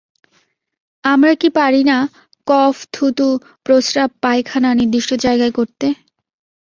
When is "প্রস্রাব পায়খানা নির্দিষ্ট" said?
3.65-5.11